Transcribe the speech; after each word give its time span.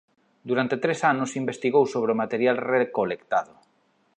Durante 0.49 0.81
tres 0.83 0.99
anos 1.13 1.37
investigou 1.41 1.85
sobre 1.93 2.09
o 2.11 2.19
material 2.23 2.57
recolectado. 2.75 3.53